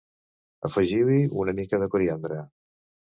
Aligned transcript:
Afegiu-hi 0.69 1.19
una 1.43 1.55
mica 1.59 1.81
de 1.85 1.93
coriandre. 1.97 2.41